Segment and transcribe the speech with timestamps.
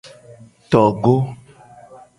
[0.71, 1.15] Togo.